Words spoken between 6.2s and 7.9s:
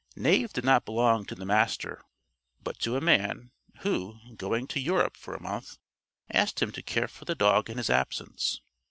asked him to care for the dog in